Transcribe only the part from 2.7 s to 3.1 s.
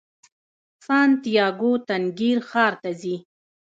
ته